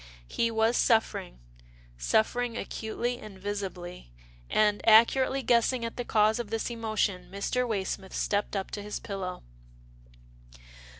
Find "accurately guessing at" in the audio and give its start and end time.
4.89-5.95